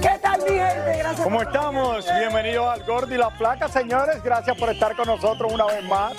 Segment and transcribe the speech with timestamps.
[0.00, 0.98] ¿Qué tal, mi gente?
[0.98, 2.06] Gracias ¿Cómo estamos?
[2.18, 4.22] Bienvenidos al Gordi y la Flaca, señores.
[4.22, 6.14] Gracias por estar con nosotros una vez más.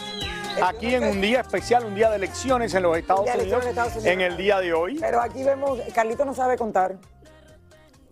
[0.63, 3.93] Aquí en un día especial, un día de elecciones en los Estados, Unidos, en Estados
[3.93, 4.05] Unidos.
[4.11, 4.97] en el día de hoy.
[4.99, 6.97] Pero aquí vemos, Carlitos no sabe contar.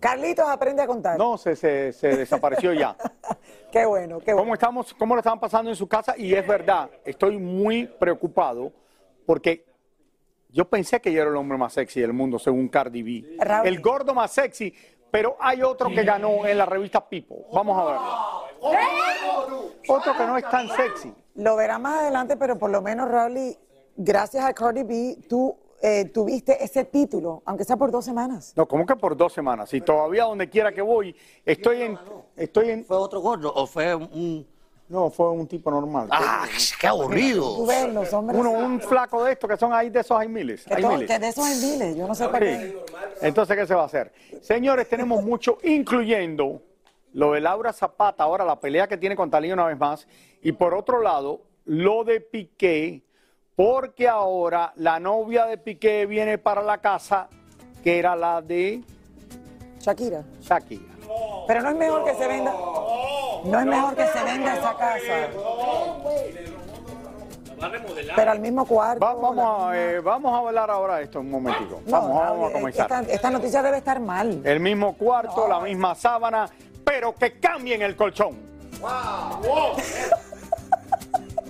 [0.00, 1.18] Carlitos aprende a contar.
[1.18, 2.96] No, se, se- se desapareció ya.
[3.70, 4.38] Qué bueno, qué bueno.
[4.38, 4.94] ¿Cómo estamos?
[4.94, 6.14] ¿Cómo lo estaban pasando en su casa?
[6.16, 8.72] Y es verdad, estoy muy preocupado
[9.26, 9.66] porque
[10.48, 13.36] yo pensé que yo era el hombre más sexy del mundo, según Cardi B.
[13.44, 13.66] Raúl.
[13.66, 14.72] El gordo más sexy,
[15.10, 17.46] pero hay otro que ganó en la revista People.
[17.52, 17.96] Vamos a ver.
[19.88, 21.14] Otro que no es tan sexy.
[21.34, 23.56] Lo verá más adelante, pero por lo menos, Raúl,
[23.96, 28.52] gracias a Cardi B, tú eh, tuviste ese título, aunque sea por dos semanas.
[28.56, 29.72] No, ¿cómo que por dos semanas?
[29.72, 31.14] Y todavía donde quiera que voy,
[31.44, 31.98] estoy en...
[32.36, 34.46] Estoy en ¿Fue otro gordo o fue un.?
[34.88, 36.08] No, fue un tipo normal.
[36.10, 36.46] ¡Ah,
[36.80, 37.56] qué aburrido!
[37.56, 38.38] Tú ves, los hombres...
[38.40, 40.64] Uno, un flaco de estos que son ahí de esos hay miles.
[40.64, 41.08] que, hay todo- miles.
[41.10, 42.52] que de esos hay miles, yo no sé para Sí.
[42.52, 42.84] qué.
[43.22, 44.12] Entonces, ¿qué se va a hacer?
[44.40, 46.62] Señores, tenemos mucho, incluyendo
[47.12, 50.06] lo de Laura Zapata, ahora la pelea que tiene con Talía una vez más,
[50.42, 53.02] y por otro lado, lo de Piqué,
[53.56, 57.28] porque ahora la novia de Piqué viene para la casa,
[57.82, 58.82] que era la de
[59.80, 60.24] Shakira.
[60.40, 60.94] Shakira.
[61.48, 62.52] Pero no es mejor que se venda.
[63.44, 65.28] No es mejor que se venda esa casa.
[68.14, 69.04] Pero al mismo cuarto.
[69.04, 71.80] Va- vamos, a, eh, vamos a hablar ahora esto un momentico.
[71.86, 72.84] No, Vamos, vamos a comenzar.
[73.02, 74.40] Esta, esta noticia debe estar mal.
[74.44, 76.48] El mismo cuarto, la misma sábana,
[76.84, 78.36] pero que cambien el colchón.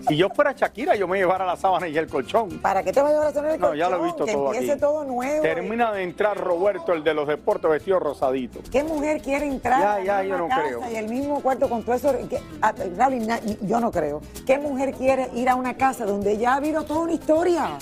[0.09, 2.59] Si yo fuera Shakira, yo me llevara la sábana y el colchón.
[2.61, 4.07] ¿Para qué te va a llevar a tener el No, ya lo he colchón?
[4.07, 4.81] visto que todo empiece aquí.
[4.81, 5.43] todo nuevo.
[5.43, 8.61] Termina de entrar Roberto, el de los deportes, vestido rosadito.
[8.71, 10.81] ¿Qué mujer quiere entrar Ya, ya, la yo no casa creo.
[10.91, 12.13] y el mismo cuarto con todo eso?
[12.29, 14.21] que- a- Raúl, na- yo no creo.
[14.47, 17.79] ¿Qué mujer quiere ir a una casa donde ya ha habido toda una historia?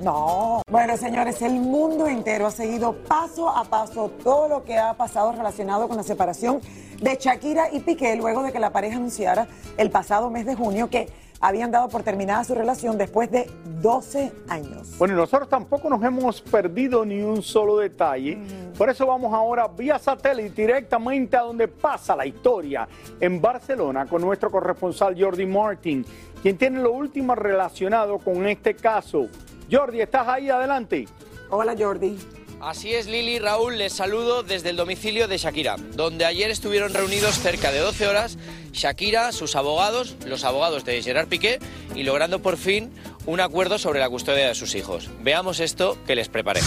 [0.00, 0.62] No.
[0.70, 5.32] Bueno, señores, el mundo entero ha seguido paso a paso todo lo que ha pasado
[5.32, 6.60] relacionado con la separación
[7.00, 10.88] de Shakira y Piqué luego de que la pareja anunciara el pasado mes de junio
[10.90, 11.08] que
[11.40, 13.50] habían dado por terminada su relación después de
[13.80, 14.96] 12 años.
[14.98, 18.38] Bueno, y nosotros tampoco nos hemos perdido ni un solo detalle.
[18.76, 22.88] Por eso vamos ahora vía satélite directamente a donde pasa la historia,
[23.20, 26.04] en Barcelona, con nuestro corresponsal Jordi Martin,
[26.42, 29.28] quien tiene lo último relacionado con este caso.
[29.70, 31.06] Jordi, ¿estás ahí adelante?
[31.50, 32.18] Hola, Jordi.
[32.64, 37.38] Así es, Lili Raúl, les saludo desde el domicilio de Shakira, donde ayer estuvieron reunidos
[37.38, 38.38] cerca de 12 horas
[38.72, 41.58] Shakira, sus abogados, los abogados de Gerard Piqué,
[41.94, 42.90] y logrando por fin
[43.26, 45.10] un acuerdo sobre la custodia de sus hijos.
[45.20, 46.60] Veamos esto que les preparé.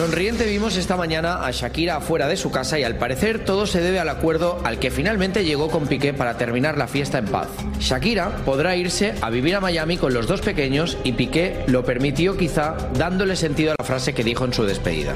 [0.00, 3.82] Sonriente vimos esta mañana a Shakira afuera de su casa y al parecer todo se
[3.82, 7.48] debe al acuerdo al que finalmente llegó con Piqué para terminar la fiesta en paz.
[7.80, 12.38] Shakira podrá irse a vivir a Miami con los dos pequeños y Piqué lo permitió
[12.38, 15.12] quizá dándole sentido a la frase que dijo en su despedida.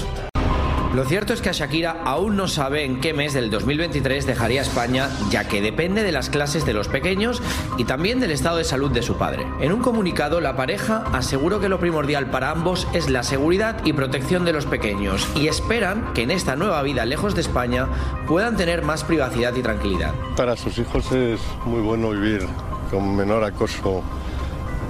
[0.95, 4.63] Lo cierto es que a Shakira aún no sabe en qué mes del 2023 dejaría
[4.63, 7.43] España, ya que depende de las clases de los pequeños
[7.77, 9.45] y también del estado de salud de su padre.
[9.61, 13.93] En un comunicado, la pareja aseguró que lo primordial para ambos es la seguridad y
[13.93, 17.89] protección de los pequeños y esperan que en esta nueva vida lejos de España
[18.29, 20.15] puedan tener más privacidad y tranquilidad.
[20.37, 22.47] Para sus hijos es muy bueno vivir
[22.93, 24.05] con menor acoso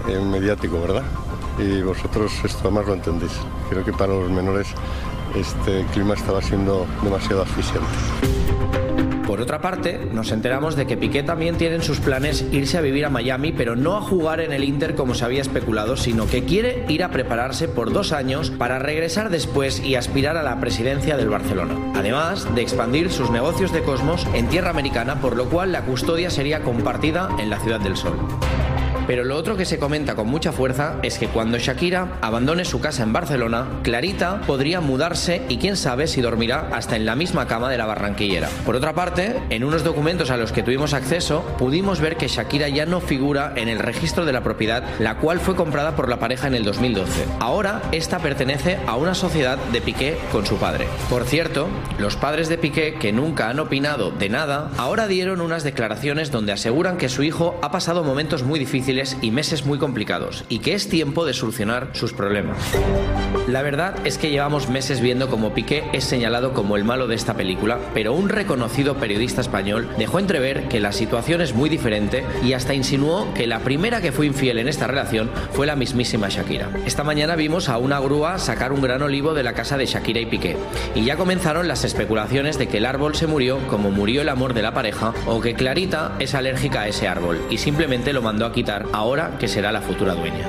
[0.06, 1.04] mediático, ¿verdad?
[1.58, 3.32] Y vosotros esto además lo entendéis.
[3.70, 4.66] Creo que para los menores
[5.34, 7.88] este clima estaba siendo demasiado asfixiante.
[9.26, 12.82] Por otra parte, nos enteramos de que Piqué también tiene en sus planes irse a
[12.82, 16.26] vivir a Miami, pero no a jugar en el Inter como se había especulado, sino
[16.26, 20.60] que quiere ir a prepararse por dos años para regresar después y aspirar a la
[20.60, 21.74] presidencia del Barcelona.
[21.96, 26.30] Además de expandir sus negocios de Cosmos en tierra americana, por lo cual la custodia
[26.30, 28.16] sería compartida en la Ciudad del Sol.
[29.06, 32.80] Pero lo otro que se comenta con mucha fuerza es que cuando Shakira abandone su
[32.80, 37.46] casa en Barcelona, Clarita podría mudarse y quién sabe si dormirá hasta en la misma
[37.46, 38.48] cama de la barranquillera.
[38.64, 42.68] Por otra parte, en unos documentos a los que tuvimos acceso, pudimos ver que Shakira
[42.70, 46.18] ya no figura en el registro de la propiedad, la cual fue comprada por la
[46.18, 47.26] pareja en el 2012.
[47.40, 50.86] Ahora, esta pertenece a una sociedad de Piqué con su padre.
[51.10, 51.68] Por cierto,
[51.98, 56.52] los padres de Piqué, que nunca han opinado de nada, ahora dieron unas declaraciones donde
[56.52, 60.74] aseguran que su hijo ha pasado momentos muy difíciles y meses muy complicados y que
[60.74, 62.56] es tiempo de solucionar sus problemas.
[63.48, 67.14] La verdad es que llevamos meses viendo cómo Piqué es señalado como el malo de
[67.14, 72.24] esta película, pero un reconocido periodista español dejó entrever que la situación es muy diferente
[72.42, 76.28] y hasta insinuó que la primera que fue infiel en esta relación fue la mismísima
[76.28, 76.70] Shakira.
[76.86, 80.20] Esta mañana vimos a una grúa sacar un gran olivo de la casa de Shakira
[80.20, 80.56] y Piqué
[80.94, 84.54] y ya comenzaron las especulaciones de que el árbol se murió como murió el amor
[84.54, 88.46] de la pareja o que Clarita es alérgica a ese árbol y simplemente lo mandó
[88.46, 90.48] a quitar ahora que será la futura dueña.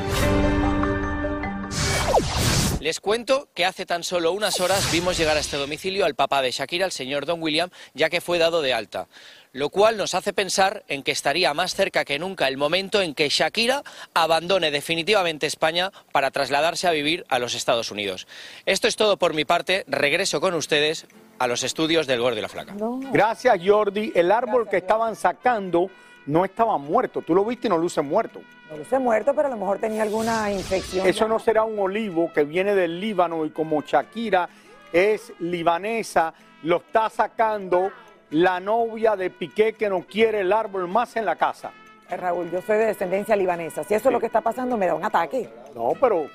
[2.85, 6.43] Les cuento que hace tan solo unas horas vimos llegar a este domicilio al papá
[6.43, 9.07] de Shakira, el señor Don William, ya que fue dado de alta.
[9.53, 13.15] Lo cual nos hace pensar en que estaría más cerca que nunca el momento en
[13.15, 13.81] que Shakira
[14.13, 18.27] abandone definitivamente España para trasladarse a vivir a los Estados Unidos.
[18.67, 19.83] Esto es todo por mi parte.
[19.87, 21.07] Regreso con ustedes
[21.39, 22.75] a los estudios del Gordo y la Flaca.
[23.11, 24.11] Gracias, Jordi.
[24.13, 25.89] El árbol que estaban sacando
[26.25, 27.21] no estaba muerto.
[27.21, 28.41] Tú lo viste y no luce muerto.
[28.69, 31.05] No luce muerto, pero a lo mejor tenía alguna infección.
[31.07, 34.49] Eso no será un olivo que viene del Líbano y como Shakira
[34.91, 36.33] es libanesa,
[36.63, 37.91] lo está sacando
[38.31, 41.71] la novia de Piqué que no quiere el árbol más en la casa.
[42.09, 43.83] Eh, Raúl, yo soy de descendencia libanesa.
[43.83, 45.49] Si eso es lo que está pasando, me da un ataque.
[45.75, 46.27] No, pero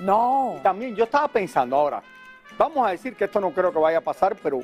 [0.00, 0.58] No.
[0.62, 2.02] también yo estaba pensando ahora,
[2.58, 4.60] vamos a decir que esto no creo que vaya a pasar, pero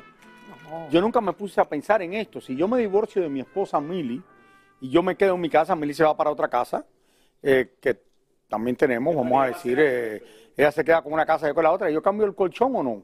[0.89, 2.41] yo nunca me puse a pensar en esto.
[2.41, 4.21] Si yo me divorcio de mi esposa Mili
[4.81, 6.85] y yo me quedo en mi casa, Mili se va para otra casa,
[7.41, 7.99] eh, que
[8.47, 10.23] también tenemos, vamos a decir, eh,
[10.55, 12.75] ella se queda con una casa y yo con la otra, ¿yo cambio el colchón
[12.75, 13.03] o no?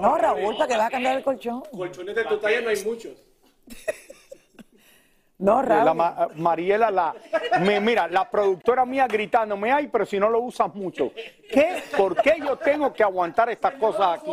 [0.00, 1.62] No, Raúl, ¿para qué vas a cambiar el colchón?
[1.72, 3.12] Colchones de tu talla no hay muchos.
[5.38, 5.94] No, La Raúl.
[5.96, 7.14] Ma- Mariela, la,
[7.60, 11.12] me- mira, la productora mía gritándome, ay, pero si no lo usas mucho.
[11.52, 11.82] ¿Qué?
[11.94, 14.30] ¿Por qué yo tengo que aguantar estas cosas aquí?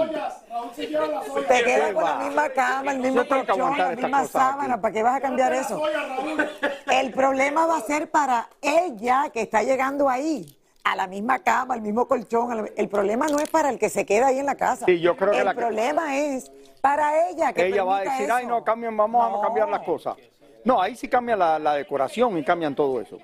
[1.47, 4.03] Te quedas con la misma cama, el mismo Yo tengo que colchón, aguantar la estas
[4.05, 4.73] misma cosas sábana.
[4.75, 4.81] aquí.
[4.81, 5.81] ¿Para qué vas a cambiar eso?
[6.91, 10.57] El problema va a ser para ella que está llegando ahí.
[10.85, 12.55] A la misma cama, al mismo colchón.
[12.63, 14.85] la- El problema no es para el que se queda ahí en la casa.
[14.85, 16.51] Sí, yo creo que el la que- problema es
[16.81, 18.35] para ella que Ella va a decir, eso.
[18.35, 19.39] ay, no, cambien, vamos No.
[19.39, 20.15] a cambiar las cosas.
[20.65, 23.17] No, ahí sí cambia la, la decoración y cambian todo eso.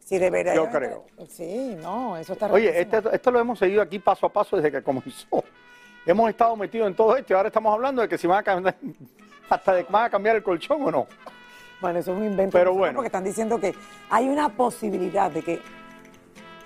[0.00, 0.54] Sí, de verdad.
[0.54, 1.04] Yo creo.
[1.28, 4.70] Sí, no, eso está Oye, este- esto lo hemos seguido aquí paso a paso desde
[4.70, 5.26] que comenzó.
[6.04, 8.42] Hemos estado metidos en todo esto y ahora estamos hablando de que si van a
[8.42, 8.74] cambiar,
[9.48, 11.06] hasta de que van a cambiar el colchón o no.
[11.80, 12.58] Bueno, eso es un invento.
[12.58, 12.94] Pero bueno.
[12.96, 13.72] Porque están diciendo que
[14.10, 15.62] hay una posibilidad de que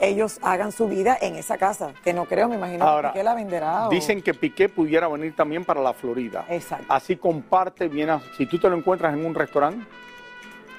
[0.01, 1.93] ellos hagan su vida en esa casa.
[2.05, 3.87] Que no creo, me imagino Ahora, que la venderá.
[3.89, 6.45] o- Dicen que Piqué pudiera venir también para la Florida.
[6.49, 6.87] Exacto.
[6.89, 8.11] Así comparte bien.
[8.37, 9.87] Si tú te lo encuentras en un restaurante,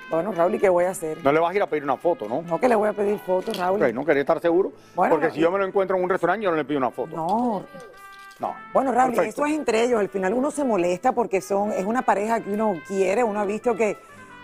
[0.10, 1.18] Bueno, Raúl, ¿y qué voy a hacer?
[1.24, 2.42] no le vas a ir a pedir una foto, ¿no?
[2.42, 3.82] No que le voy a pedir fotos, Raúl.
[3.82, 4.72] Ok, no quería estar seguro.
[4.96, 6.92] Bueno, porque si yo me lo encuentro en un restaurante, yo no le pido una
[6.92, 7.16] foto.
[7.16, 7.64] No.
[8.40, 8.56] No.
[8.72, 9.44] Bueno, Raúl, Perfecto.
[9.44, 10.00] eso es entre ellos.
[10.00, 13.46] Al final uno se molesta porque son, es una pareja que uno quiere, uno ha
[13.46, 13.98] visto que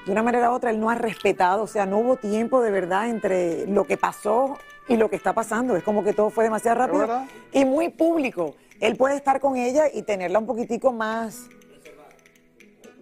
[0.06, 2.72] de una manera u otra él no ha respetado, o sea, no hubo tiempo de
[2.72, 5.76] verdad entre lo que pasó y lo que está pasando.
[5.76, 7.08] Es como que todo fue demasiado rápido
[7.52, 8.56] y muy público.
[8.80, 11.48] Él puede estar con ella y tenerla un poquitico más.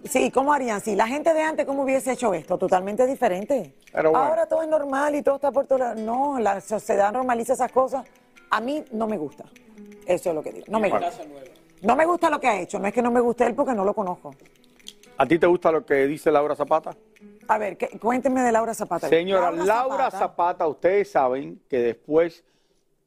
[0.10, 0.82] Sí, ¿cómo harían?
[0.82, 2.58] Si la gente de antes, ¿cómo hubiese hecho esto?
[2.58, 3.76] Totalmente diferente.
[3.94, 4.26] Pero bueno.
[4.26, 5.96] Ahora todo es normal y todo está por todo lado.
[6.02, 8.06] No, la sociedad normaliza esas cosas.
[8.50, 9.46] A mí no me gusta.
[10.06, 10.66] Eso es lo que digo.
[10.70, 11.12] No me gusta.
[11.84, 12.80] No me gusta lo que ha hecho.
[12.80, 14.34] No es que no me guste él porque no lo conozco.
[15.18, 16.96] ¿A ti te gusta lo que dice Laura Zapata?
[17.48, 19.08] A ver, ¿qué- cuéntenme de Laura Zapata.
[19.08, 22.44] Señora Laura, Zapata, ustedes saben que después,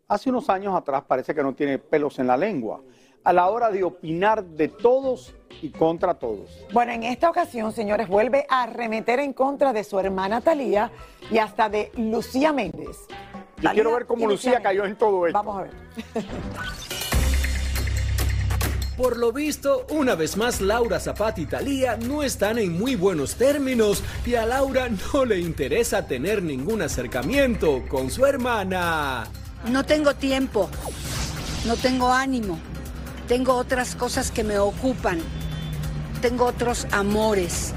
[0.06, 2.80] hace unos años atrás, parece que no tiene pelos en la lengua.
[3.24, 6.50] A la hora de opinar de todos y contra todos.
[6.72, 10.90] Bueno, en esta ocasión, señores, vuelve a arremeter en contra de su hermana Talía
[11.30, 12.98] y hasta de Lucía Méndez.
[13.62, 15.38] Yo quiero ver cómo y Lucía cayó en todo esto.
[15.38, 15.72] Vamos a ver.
[18.96, 23.34] Por lo visto, una vez más Laura Zapata y Talía no están en muy buenos
[23.34, 29.24] términos y a Laura no le interesa tener ningún acercamiento con su hermana.
[29.68, 30.68] No tengo tiempo,
[31.66, 32.56] no tengo ánimo,
[33.28, 35.20] tengo otras cosas que me ocupan.
[36.20, 37.74] tengo otros amores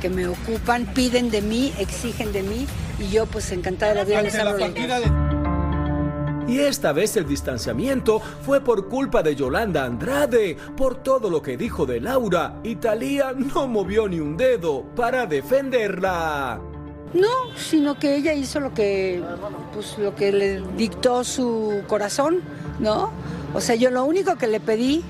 [0.00, 2.66] que me ocupan, piden de mí, exigen de mí
[3.00, 4.66] y yo pues encantada de la vida les hablo.
[6.46, 10.56] Y esta vez el distanciamiento fue por culpa de Yolanda Andrade.
[10.76, 16.77] Por todo lo que dijo de Laura, Italia no movió ni un dedo para defenderla.
[17.14, 19.22] No, sino que ella hizo lo que,
[19.72, 22.40] pues, lo que le dictó su corazón,
[22.78, 23.10] ¿no?
[23.54, 25.02] O sea, yo lo único que le pedí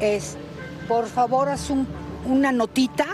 [0.00, 0.36] es,
[0.86, 1.86] por favor, haz un-
[2.26, 3.06] una notita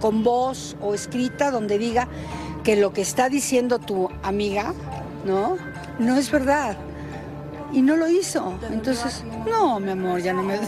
[0.00, 2.08] con voz o escrita donde diga
[2.64, 4.72] que lo que está diciendo tu amiga,
[5.26, 5.56] ¿no?
[5.98, 6.76] No es verdad.
[7.72, 8.54] Y no lo hizo.
[8.70, 10.58] Entonces, no, mi amor, ya no me.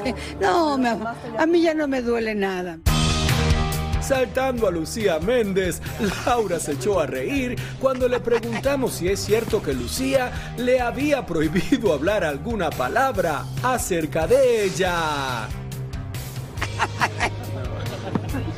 [0.41, 2.79] No, mi amor, a mí ya no me duele nada.
[4.07, 5.81] Saltando a Lucía Méndez,
[6.27, 11.25] Laura se echó a reír cuando le preguntamos si es cierto que Lucía le había
[11.25, 15.49] prohibido hablar alguna palabra acerca de ella.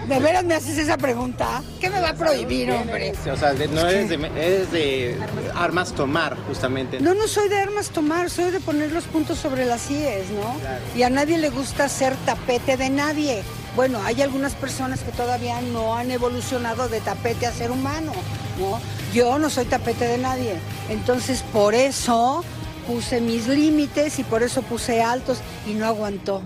[0.08, 1.62] ¿De veras me haces esa pregunta?
[1.80, 3.12] ¿Qué me va a prohibir, hombre?
[3.32, 5.16] O sea, de- no eres de, eres de
[5.54, 7.00] armas tomar, justamente.
[7.00, 10.56] No, no soy de armas tomar, soy de poner los puntos sobre las IES, ¿no?
[10.96, 13.42] Y a nadie le gusta ser tapete de nadie.
[13.76, 18.12] Bueno, hay algunas personas que todavía no han evolucionado de tapete a ser humano,
[18.58, 18.80] ¿no?
[19.12, 20.54] Yo no soy tapete de nadie.
[20.88, 22.42] Entonces, por eso
[22.86, 26.40] puse mis límites y por eso puse altos y no aguantó.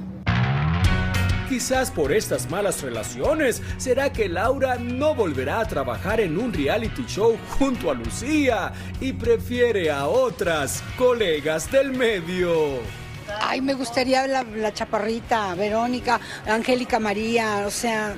[1.49, 7.05] Quizás por estas malas relaciones, será que Laura no volverá a trabajar en un reality
[7.07, 13.00] show junto a Lucía y prefiere a otras colegas del medio.
[13.41, 18.15] Ay, me gustaría la, chaparrita, Verónica, Angélica María, o sea,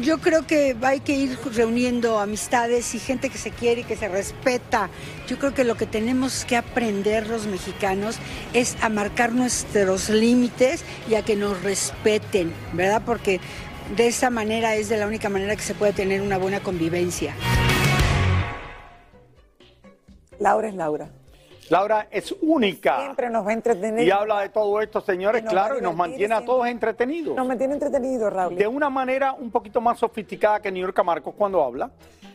[0.00, 3.96] yo creo que hay que ir reuniendo amistades y gente que se quiere y que
[3.96, 4.88] se respeta.
[5.26, 8.16] Yo creo que lo que tenemos que aprender los mexicanos
[8.54, 13.02] es a marcar nuestros límites y a que nos respeten, ¿verdad?
[13.04, 13.40] Porque
[13.96, 17.34] de esa manera es de la única manera que se puede tener una buena convivencia.
[20.38, 21.10] Laura es Laura.
[21.70, 23.00] Laura es única.
[23.00, 24.06] Siempre nos va a entretener.
[24.06, 27.36] Y habla de todo esto, señores, claro, y nos mantiene a todos entretenidos.
[27.36, 28.56] Nos mantiene entretenidos, Raúl.
[28.56, 31.90] De una manera un poquito más sofisticada que New York Marcos cuando habla,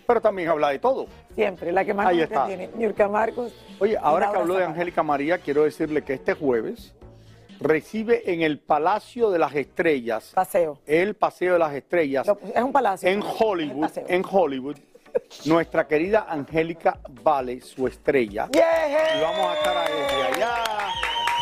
[0.06, 1.08] pero también habla de todo.
[1.34, 2.42] Siempre, la que más Ahí nos está.
[2.44, 2.78] entretiene.
[2.78, 3.54] Niurka Marcos.
[3.80, 4.66] Oye, ahora que habló de.
[4.66, 6.94] Angélica María, quiero decirle que este jueves
[7.60, 10.32] recibe en el Palacio de las Estrellas.
[10.36, 10.80] Paseo.
[10.86, 12.28] El Paseo de las Estrellas.
[12.54, 13.10] Es un palacio.
[13.10, 14.78] En Hollywood, en Hollywood,
[15.46, 18.50] nuestra querida Angélica Vale, su estrella.
[18.54, 20.64] Y vamos a estar desde allá,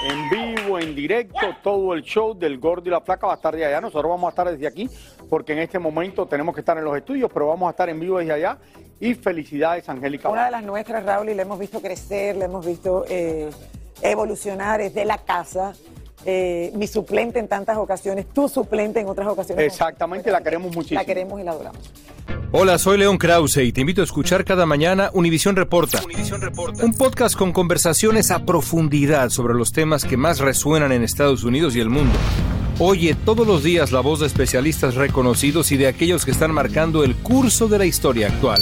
[0.07, 3.55] en vivo, en directo, todo el show del Gordo y la Flaca va a estar
[3.55, 3.81] de allá.
[3.81, 4.89] Nosotros vamos a estar desde aquí,
[5.29, 7.99] porque en este momento tenemos que estar en los estudios, pero vamos a estar en
[7.99, 8.57] vivo desde allá.
[8.99, 12.65] Y felicidades, Angélica Una de las nuestras, Raúl, y la hemos visto crecer, la hemos
[12.65, 13.49] visto eh,
[14.01, 15.73] evolucionar, es de la casa.
[16.25, 19.65] Eh, mi suplente en tantas ocasiones, tu suplente en otras ocasiones.
[19.65, 20.99] Exactamente, la queremos muchísimo.
[20.99, 21.91] La queremos y la adoramos.
[22.53, 26.01] Hola, soy León Krause y te invito a escuchar cada mañana Univisión Reporta.
[26.83, 31.75] Un podcast con conversaciones a profundidad sobre los temas que más resuenan en Estados Unidos
[31.77, 32.17] y el mundo.
[32.77, 37.03] Oye todos los días la voz de especialistas reconocidos y de aquellos que están marcando
[37.03, 38.61] el curso de la historia actual.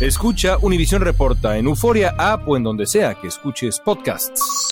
[0.00, 4.71] Escucha Univisión Reporta en Euforia App o en donde sea que escuches podcasts.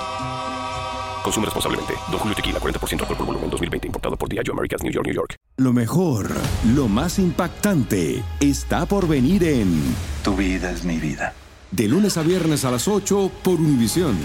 [1.23, 1.93] Consume responsablemente.
[2.09, 3.87] Don Julio Tequila, 40% alcohol por volumen, 2020.
[3.87, 5.35] Importado por Diageo Americas, New York, New York.
[5.57, 6.31] Lo mejor,
[6.73, 11.33] lo más impactante, está por venir en Tu vida es mi vida.
[11.69, 14.17] De lunes a viernes a las 8 por Univisión.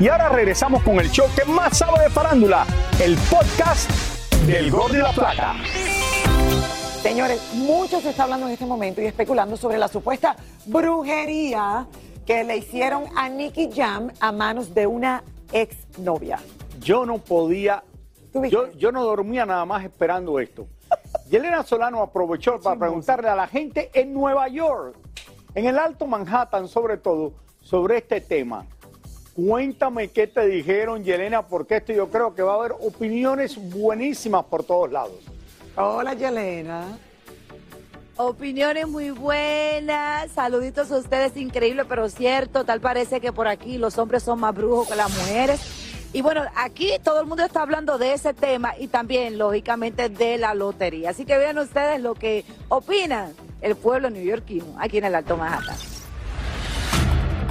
[0.00, 2.66] Y ahora regresamos con el show que más sabe de farándula,
[2.98, 3.90] el podcast
[4.46, 5.56] del Gordo y la Plata.
[7.02, 11.86] Señores, mucho se está hablando en este momento y especulando sobre la supuesta brujería
[12.30, 16.38] que le hicieron a Nicky Jam a manos de una exnovia.
[16.78, 17.82] Yo no podía,
[18.48, 20.68] yo, yo no dormía nada más esperando esto.
[21.28, 24.94] Yelena Solano aprovechó para preguntarle a la gente en Nueva York,
[25.56, 27.32] en el Alto Manhattan sobre todo,
[27.62, 28.64] sobre este tema.
[29.34, 34.44] Cuéntame qué te dijeron, Yelena, porque esto yo creo que va a haber opiniones buenísimas
[34.44, 35.18] por todos lados.
[35.74, 36.96] Hola, Yelena.
[38.16, 43.96] Opiniones muy buenas, saluditos a ustedes, increíble pero cierto, tal parece que por aquí los
[43.98, 45.60] hombres son más brujos que las mujeres.
[46.12, 50.38] Y bueno, aquí todo el mundo está hablando de ese tema y también, lógicamente, de
[50.38, 51.10] la lotería.
[51.10, 55.76] Así que vean ustedes lo que opinan el pueblo neoyorquino aquí en el Alto Manhattan.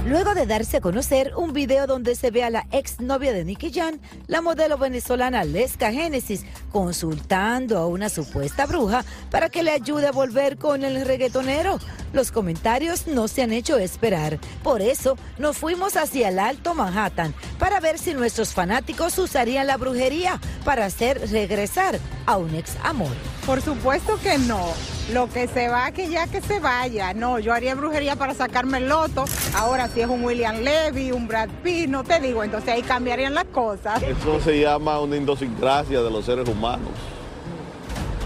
[0.06, 3.70] Luego de darse a conocer un video donde se ve a la exnovia de Nicky
[3.70, 10.06] Jan, la modelo venezolana Lesca Génesis, consultando a una supuesta bruja para que le ayude
[10.06, 11.78] a volver con el reggaetonero.
[12.14, 14.38] Los comentarios no se han hecho esperar.
[14.62, 19.76] Por eso nos fuimos hacia el Alto Manhattan para ver si nuestros fanáticos usarían la
[19.76, 23.12] brujería para hacer regresar a un ex amor.
[23.44, 24.99] Por supuesto que no.
[25.12, 27.12] Lo que se va, que ya que se vaya.
[27.14, 29.24] No, yo haría brujería para sacarme el loto.
[29.56, 33.34] Ahora, si es un William Levy, un Brad Pitt, no te digo, entonces ahí cambiarían
[33.34, 34.00] las cosas.
[34.02, 36.90] Eso se llama una idiosincrasia de los seres humanos.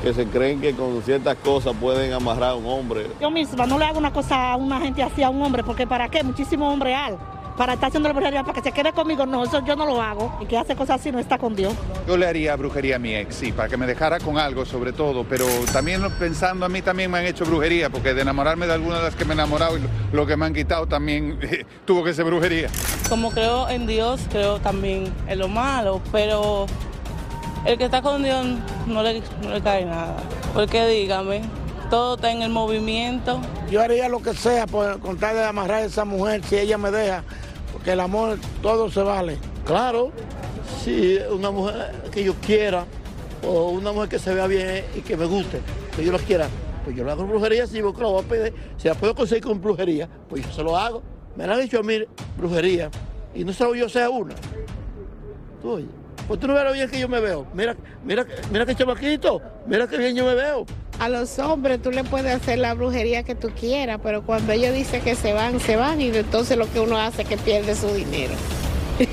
[0.03, 3.07] Que se creen que con ciertas cosas pueden amarrar a un hombre.
[3.19, 5.87] Yo misma no le hago una cosa a una gente así a un hombre, porque
[5.87, 6.23] ¿para qué?
[6.23, 7.17] Muchísimo hombre al.
[7.57, 10.03] Para estar haciendo la brujería, para que se quede conmigo, no, eso yo no lo
[10.03, 10.37] hago.
[10.41, 11.73] Y que hace cosas así no está con Dios.
[12.07, 14.93] Yo le haría brujería a mi ex, sí, para que me dejara con algo sobre
[14.93, 18.73] todo, pero también pensando a mí también me han hecho brujería, porque de enamorarme de
[18.75, 21.39] algunas de las que me he enamorado y lo, lo que me han quitado también
[21.43, 22.69] eh, tuvo que ser brujería.
[23.09, 26.67] Como creo en Dios, creo también en lo malo, pero
[27.65, 28.45] el que está con Dios
[28.87, 30.17] no le, no le cae nada.
[30.53, 31.43] Porque dígame,
[31.95, 33.41] todo está en el movimiento.
[33.71, 36.91] Yo haría lo que sea por contar de amarrar a esa mujer si ella me
[36.91, 37.23] deja,
[37.73, 39.39] porque el amor todo se vale.
[39.65, 40.11] Claro,
[40.83, 42.85] si una mujer que yo quiera
[43.47, 45.61] o una mujer que se vea bien y que me guste,
[45.95, 46.49] que yo la quiera,
[46.83, 49.45] pues yo le hago brujería, si busco la voy a pedir, si la puedo conseguir
[49.45, 51.01] con brujería, pues yo se lo hago.
[51.37, 52.01] Me la han dicho a mí
[52.37, 52.91] brujería
[53.37, 54.35] y no solo yo sea una.
[55.63, 55.87] Tú oye,
[56.27, 57.47] pues tú no ves lo bien que yo me veo.
[57.55, 60.67] Mira, mira, mira qué chamaquito, mira qué bien yo me veo.
[61.01, 64.75] A los hombres tú le puedes hacer la brujería que tú quieras, pero cuando ellos
[64.75, 67.75] dicen que se van, se van y entonces lo que uno hace es que pierde
[67.75, 68.35] su dinero.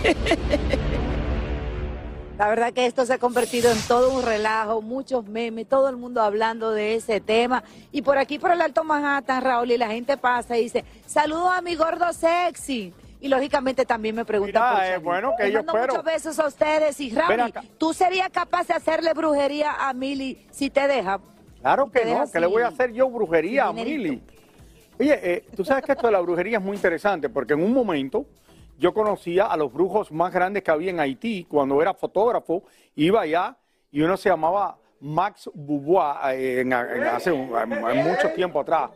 [2.38, 5.96] La verdad que esto se ha convertido en todo un relajo, muchos memes, todo el
[5.96, 7.64] mundo hablando de ese tema.
[7.92, 11.52] Y por aquí, por el Alto Manhattan, Raúl, y la gente pasa y dice, saludos
[11.56, 12.96] a mi gordo sexy.
[13.20, 15.94] Y lógicamente también me preguntan Mira, por eh, bueno, que Les yo mando espero.
[15.94, 17.00] muchos besos a ustedes.
[17.00, 17.54] Y Raúl.
[17.78, 21.20] ¿tú serías capaz de hacerle brujería a Mili si te deja?
[21.62, 23.74] Claro que no, que le voy a hacer yo brujería a.
[23.74, 24.21] Mili.
[25.00, 27.74] Oye, eh, tú sabes que esto de la brujería es muy interesante porque en un
[27.74, 28.26] momento
[28.78, 32.63] yo conocía a los brujos más grandes que había en Haití cuando era fotógrafo,
[32.95, 33.58] iba allá
[33.91, 38.91] y uno se llamaba Max Bubois eh, en- en- hace un- en mucho tiempo atrás.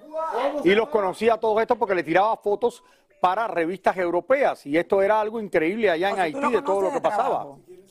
[0.63, 2.83] Y los conocía a todos estos porque le tiraba fotos
[3.19, 6.61] para revistas europeas y esto era algo increíble allá en O sea, tú Haití de
[6.61, 7.47] todo lo que pasaba.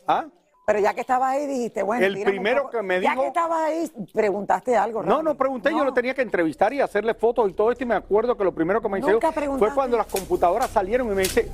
[0.06, 0.26] ¿Ah?
[0.66, 3.58] Pero ya que estabas ahí, dijiste, bueno, El primero que me Ya dijo- que estabas
[3.64, 5.24] ahí, preguntaste algo, No, Raúl.
[5.24, 7.94] no pregunté, yo lo tenía que entrevistar y hacerle fotos y todo esto y me
[7.94, 9.20] acuerdo que lo primero que me hizo
[9.58, 11.50] fue cuando las computadoras salieron y me dice,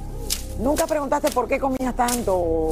[0.61, 2.69] Nunca preguntaste por qué comías tanto.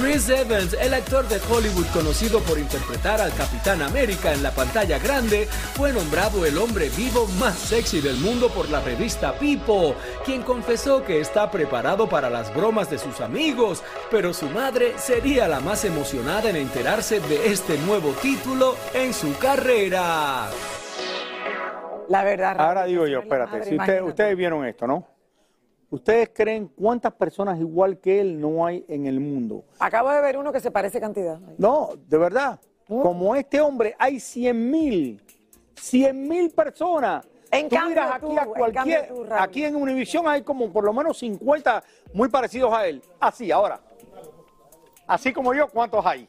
[0.00, 4.96] Chris Evans, el actor de Hollywood conocido por interpretar al Capitán América en la pantalla
[5.00, 10.42] grande, fue nombrado el hombre vivo más sexy del mundo por la revista People, quien
[10.42, 15.58] confesó que está preparado para las bromas de sus amigos, pero su madre sería la
[15.58, 20.48] más emocionada en enterarse de este nuevo título en su carrera.
[22.08, 25.17] La verdad, ahora digo yo, espérate, madre, si usted- ustedes vieron esto, ¿no?
[25.90, 29.64] ¿Ustedes creen cuántas personas igual que él no hay en el mundo?
[29.78, 31.38] Acabo de ver uno que se parece cantidad.
[31.56, 32.60] No, de verdad.
[32.86, 35.22] Como este hombre, hay 100 mil.
[35.76, 37.26] 100 mil personas.
[37.50, 38.74] En tú cambio miras aquí tú, a en cualquier.
[38.74, 39.42] cambio tú, Raúl.
[39.42, 43.02] aquí en Univision hay como por lo menos 50 muy parecidos a él.
[43.18, 43.80] Así, ahora.
[45.06, 46.28] Así como yo, ¿cuántos hay?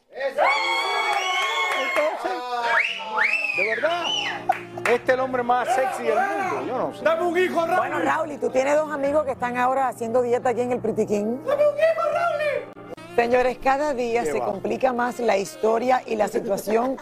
[1.82, 2.32] Entonces,
[3.58, 4.04] de verdad.
[4.90, 6.66] Este es el hombre más sexy del mundo.
[6.68, 7.04] Yo no sé.
[7.04, 7.78] Dame un hijo, Raúl.
[7.78, 10.80] Bueno, Raúl, y tú tienes dos amigos que están ahora haciendo dieta aquí en el
[10.80, 11.44] Pritiquín.
[11.46, 13.16] Dame un hijo, Raúl.
[13.16, 14.46] Señores, cada día Qué se va.
[14.46, 16.98] complica más la historia y la situación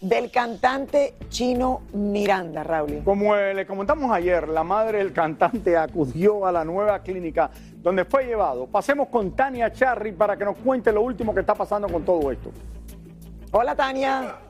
[0.00, 3.02] del cantante chino Miranda, Raúl.
[3.04, 8.04] Como eh, le comentamos ayer, la madre del cantante acudió a la nueva clínica donde
[8.04, 8.66] fue llevado.
[8.66, 12.32] Pasemos con Tania Charry para que nos cuente lo último que está pasando con todo
[12.32, 12.50] esto.
[13.52, 14.47] Hola, Tania.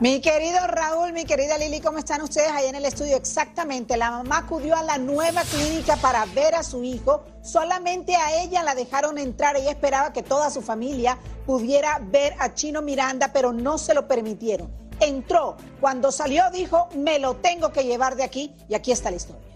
[0.00, 3.16] Mi querido Raúl, mi querida Lili, ¿cómo están ustedes ahí en el estudio?
[3.16, 7.24] Exactamente, la mamá acudió a la nueva clínica para ver a su hijo.
[7.42, 9.56] Solamente a ella la dejaron entrar.
[9.56, 14.08] Ella esperaba que toda su familia pudiera ver a Chino Miranda, pero no se lo
[14.08, 14.70] permitieron.
[15.00, 15.56] Entró.
[15.80, 18.54] Cuando salió dijo, me lo tengo que llevar de aquí.
[18.68, 19.51] Y aquí está la historia.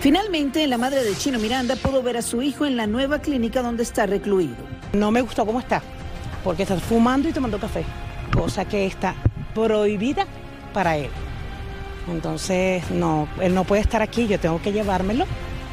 [0.00, 3.60] Finalmente, la madre de Chino Miranda pudo ver a su hijo en la nueva clínica
[3.60, 4.56] donde está recluido.
[4.94, 5.82] No me gustó cómo está,
[6.42, 7.84] porque está fumando y tomando café,
[8.34, 9.14] cosa que está
[9.54, 10.26] prohibida
[10.72, 11.10] para él.
[12.10, 15.26] Entonces, no, él no puede estar aquí, yo tengo que llevármelo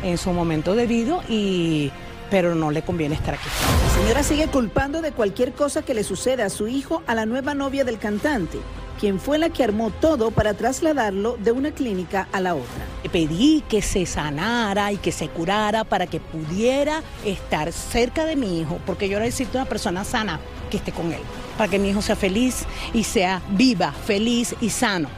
[0.04, 1.90] en su momento debido y
[2.30, 3.48] pero no le conviene estar aquí.
[3.86, 7.26] La señora sigue culpando de cualquier cosa que le suceda a su hijo a la
[7.26, 8.60] nueva novia del cantante,
[9.00, 12.97] quien fue la que armó todo para trasladarlo de una clínica a la otra.
[13.12, 18.60] Pedí que se sanara y que se curara para que pudiera estar cerca de mi
[18.60, 20.40] hijo, porque yo necesito una persona sana
[20.70, 21.22] que esté con él,
[21.58, 25.10] para que mi hijo sea feliz y sea viva, feliz y sano.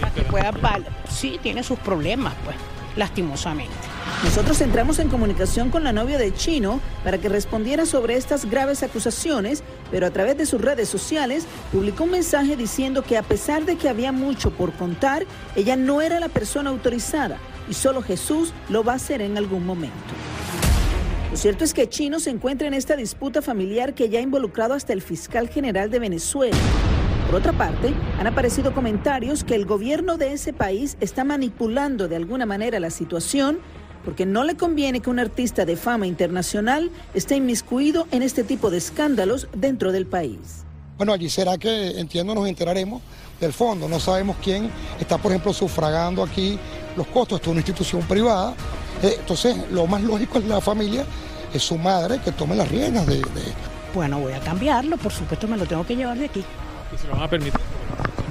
[0.00, 0.52] Para que pueda,
[1.08, 2.56] sí, tiene sus problemas, pues,
[2.96, 3.93] lastimosamente.
[4.24, 8.82] Nosotros entramos en comunicación con la novia de Chino para que respondiera sobre estas graves
[8.82, 13.64] acusaciones, pero a través de sus redes sociales publicó un mensaje diciendo que a pesar
[13.64, 15.24] de que había mucho por contar,
[15.56, 17.38] ella no era la persona autorizada
[17.68, 19.96] y solo Jesús lo va a hacer en algún momento.
[21.30, 24.74] Lo cierto es que Chino se encuentra en esta disputa familiar que ya ha involucrado
[24.74, 26.56] hasta el fiscal general de Venezuela.
[27.26, 32.16] Por otra parte, han aparecido comentarios que el gobierno de ese país está manipulando de
[32.16, 33.58] alguna manera la situación
[34.04, 38.70] porque no le conviene que un artista de fama internacional esté inmiscuido en este tipo
[38.70, 40.64] de escándalos dentro del país.
[40.96, 43.02] Bueno, allí será que, entiendo, nos enteraremos
[43.40, 43.88] del fondo.
[43.88, 46.58] No sabemos quién está, por ejemplo, sufragando aquí
[46.96, 47.38] los costos.
[47.38, 48.54] Esto es una institución privada.
[49.02, 51.04] Eh, entonces, lo más lógico es la familia,
[51.52, 53.74] es su madre que tome las riendas de, de esto.
[53.94, 56.44] Bueno, voy a cambiarlo, por supuesto me lo tengo que llevar de aquí.
[56.94, 57.60] ¿Y se lo van a permitir?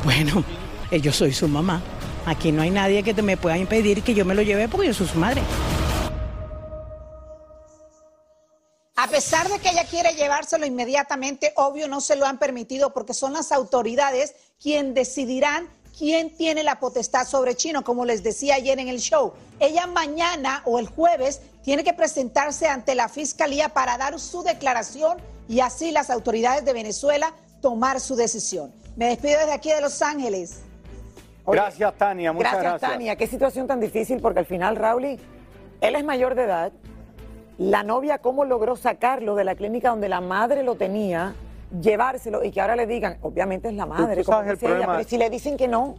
[0.03, 0.43] Bueno,
[0.91, 1.81] eh, yo soy su mamá.
[2.25, 4.93] Aquí no hay nadie que me pueda impedir que yo me lo lleve porque yo
[4.93, 5.41] soy su madre.
[8.95, 13.13] A pesar de que ella quiere llevárselo inmediatamente, obvio no se lo han permitido porque
[13.13, 18.79] son las autoridades quien decidirán quién tiene la potestad sobre Chino, como les decía ayer
[18.79, 19.33] en el show.
[19.59, 25.17] Ella mañana o el jueves tiene que presentarse ante la fiscalía para dar su declaración
[25.49, 28.73] y así las autoridades de Venezuela tomar su decisión.
[28.95, 30.61] Me despido desde aquí de Los Ángeles.
[31.45, 32.31] Gracias, Tania.
[32.31, 32.91] Muchas gracias, gracias.
[32.91, 33.15] Tania.
[33.15, 35.19] Qué situación tan difícil, porque al final, Raúl, él
[35.95, 36.71] es mayor de edad.
[37.57, 41.33] La novia, ¿cómo logró sacarlo de la clínica donde la madre lo tenía,
[41.81, 44.87] llevárselo y que ahora le digan, obviamente es la madre, tú como sabes el ella,
[44.87, 45.95] pero si le dicen que no,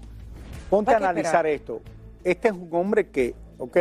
[0.71, 1.47] Ponte a ¿Para qué analizar esperar?
[1.47, 1.81] esto.
[2.25, 3.77] Este es un hombre que, ok,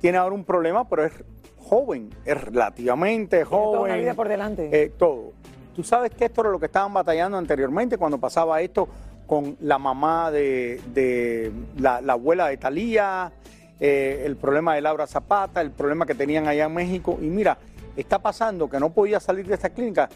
[0.00, 1.12] tiene ahora un problema, pero es
[1.58, 3.92] joven, es relativamente tiene toda joven.
[3.92, 4.68] una vida por delante.
[4.82, 5.32] eh, todo.
[5.74, 8.88] Tú sabes que esto era lo que estaban batallando anteriormente cuando pasaba esto
[9.26, 13.32] con la mamá de, de la, la abuela de Talía,
[13.80, 17.18] eh, el problema de Laura Zapata, el problema que tenían allá en México.
[17.20, 17.58] Y mira,
[17.96, 20.08] está pasando que no podía salir de esta clínica.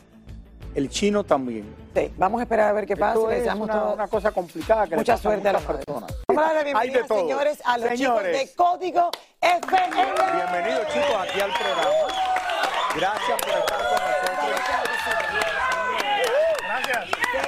[0.73, 1.65] El chino también.
[1.97, 3.15] Sí, vamos a esperar a ver qué pasa.
[3.15, 5.85] Esto es una, cosa complicada que Mucha a suerte a muchas la madre.
[5.85, 6.17] personas.
[6.29, 7.19] Vamos a darle la Hay de bienvenida, todo.
[7.19, 8.41] señores, a los Señores.
[8.51, 9.97] chicos de Código FM.
[10.37, 11.91] Bienvenidos chicos aquí al programa.
[12.95, 15.51] Gracias por estar con nosotros.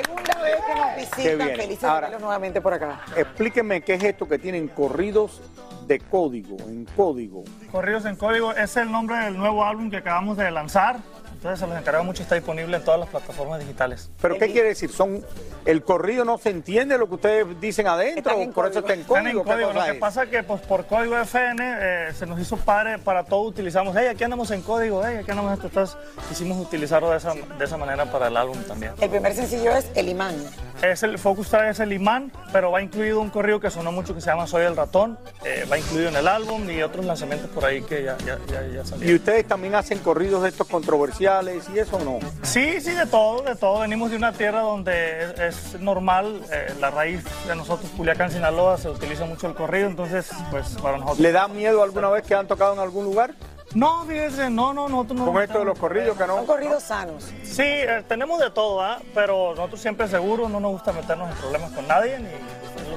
[0.02, 0.60] Segunda vez
[0.96, 1.56] que.
[1.56, 3.00] Felices de Ahora- verlos nuevamente por acá.
[3.16, 5.40] Explíquenme qué es esto que tienen corridos
[5.86, 7.44] de código, en código.
[7.70, 10.98] Corridos en Código es el nombre del nuevo álbum que acabamos de lanzar.
[11.42, 14.08] Entonces se los encargo mucho, está disponible en todas las plataformas digitales.
[14.20, 14.92] ¿Pero qué quiere decir?
[14.92, 15.24] Son
[15.64, 19.24] El corrido no se entiende lo que ustedes dicen adentro, por eso está en Están
[19.24, 19.40] código.
[19.40, 19.72] en ¿qué código.
[19.72, 19.96] Lo que es?
[19.96, 23.96] pasa es que pues, por código FN eh, se nos hizo padre para todo utilizamos.
[23.98, 25.98] Hey, aquí andamos en código, hey, aquí andamos en esto.
[26.28, 28.92] Quisimos utilizarlo de esa, de esa manera para el álbum también.
[29.00, 30.36] El primer sencillo es El Imán.
[30.80, 34.16] Es el Focus Track es el imán, pero va incluido un corrido que sonó mucho
[34.16, 35.16] que se llama Soy el ratón.
[35.44, 38.66] eh, va incluido en el álbum y otros lanzamientos por ahí que ya, ya, ya,
[38.66, 39.08] ya salieron.
[39.08, 41.31] ¿Y ustedes también hacen corridos de estos controversiales
[41.74, 42.18] y eso no?
[42.42, 43.80] Sí, sí, de todo, de todo.
[43.80, 48.76] Venimos de una tierra donde es, es normal, eh, la raíz de nosotros, Culiacán, Sinaloa,
[48.76, 51.20] se utiliza mucho el corrido, entonces, pues para nosotros.
[51.20, 53.34] ¿Le da miedo alguna vez que han tocado en algún lugar?
[53.74, 55.32] No, fíjese, no, no, nosotros no.
[55.32, 56.36] Con esto de los corridos que no.
[56.36, 57.24] Son corridos sanos.
[57.42, 59.00] Sí, eh, tenemos de todo, ¿ah?
[59.14, 62.28] pero nosotros siempre seguros, no nos gusta meternos en problemas con nadie, ni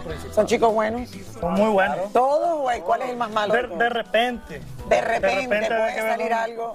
[0.06, 0.34] principal.
[0.34, 1.10] ¿Son chicos buenos?
[1.40, 2.12] Son muy buenos.
[2.14, 3.54] ¿Todos o cuál es el más malo?
[3.54, 4.62] De, de repente.
[4.90, 6.74] De repente puede salir un- algo.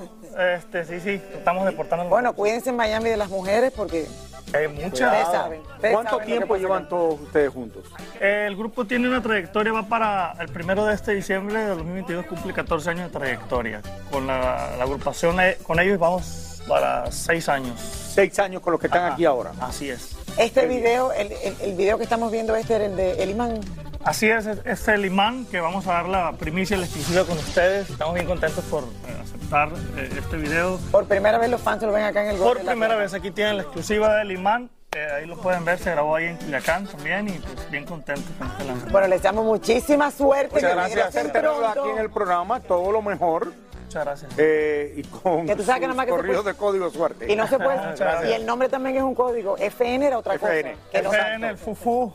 [0.57, 2.09] Este, sí, sí, tratamos de portarnos.
[2.09, 4.07] Bueno, cuídense en Miami de las mujeres porque
[4.53, 4.93] hay muchas.
[5.13, 5.61] Ustedes saben.
[5.63, 7.85] ustedes ¿Cuánto saben tiempo llevan todos ustedes juntos?
[8.21, 12.53] El grupo tiene una trayectoria, va para el primero de este diciembre de 2022, cumple
[12.53, 13.81] 14 años de trayectoria.
[14.11, 17.79] Con la, la agrupación, eh, con ellos vamos para 6 años.
[18.15, 19.51] Seis años con los que están aquí ahora.
[19.61, 20.17] Así es.
[20.39, 23.61] Este video, el, el- el video que estamos viendo este era el de El Imán.
[24.05, 27.37] Así es, es es el imán que vamos a dar la primicia, la exclusiva con
[27.37, 27.91] ustedes.
[27.91, 28.87] Estamos bien contentos por eh,
[29.23, 30.79] aceptar eh, este video.
[30.91, 32.95] Por primera vez los fans lo ven acá en el Gol Por de la primera
[32.95, 33.03] Plata.
[33.03, 34.71] vez aquí tienen la exclusiva del imán.
[34.93, 38.25] eh, ahí lo pueden ver, se grabó ahí en Culiacán también y pues bien contentos
[38.39, 38.91] con este lanzamiento.
[38.93, 40.55] Bueno, les damos muchísima suerte.
[40.55, 43.53] Muchas que gracias aquí en el programa, todo lo mejor.
[43.91, 44.33] Muchas gracias.
[44.39, 47.33] Eh, y con Que tú sabes que nada más que corridos de código suerte.
[47.33, 47.81] Y no se puede.
[48.31, 49.57] Y el nombre también es un código.
[49.57, 50.75] FN era otra FN.
[50.75, 50.91] cosa.
[50.93, 52.13] Que no FN, el Fufu.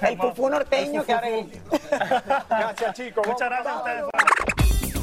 [0.00, 1.28] El pupú norteño que ahora
[2.48, 3.26] Gracias, chicos.
[3.26, 4.04] Muchas gracias a ustedes.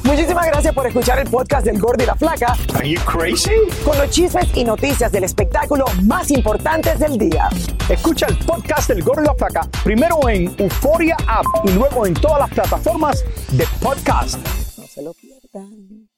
[0.04, 2.56] Muchísimas gracias por escuchar el podcast del Gordo y la Flaca.
[2.74, 3.50] Are you crazy?
[3.84, 7.50] Con los chismes y noticias del espectáculo más importantes del día.
[7.90, 12.14] Escucha el podcast del Gordo y la Flaca primero en Euforia App y luego en
[12.14, 14.65] todas las plataformas de podcast.
[15.02, 16.08] Lo pierdan.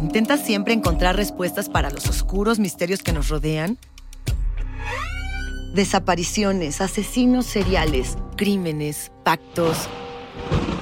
[0.00, 3.78] ¿Intentas siempre encontrar respuestas para los oscuros misterios que nos rodean?
[5.74, 9.88] Desapariciones, asesinos seriales, crímenes, pactos.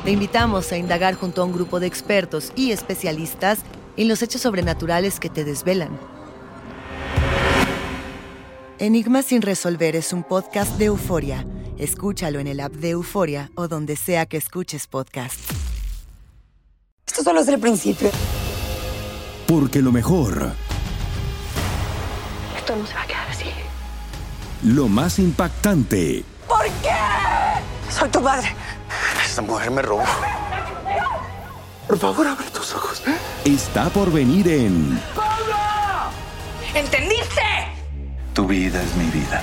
[0.04, 3.58] Te invitamos a indagar junto a un grupo de expertos y especialistas
[3.96, 5.98] en los hechos sobrenaturales que te desvelan.
[8.78, 11.44] Enigma sin resolver es un podcast de euforia.
[11.80, 15.38] Escúchalo en el app de Euforia o donde sea que escuches podcast.
[17.06, 18.10] Esto solo es el principio.
[19.46, 20.52] Porque lo mejor,
[22.54, 23.46] Esto no se va a quedar así.
[24.62, 27.90] lo más impactante, ¿Por qué?
[27.90, 28.54] Soy tu madre.
[29.24, 30.04] Esta mujer me robó.
[31.88, 33.02] Por favor, abre tus ojos.
[33.46, 35.00] Está por venir en
[36.74, 37.40] ¿Entendiste?
[38.34, 39.42] Tu vida es mi vida.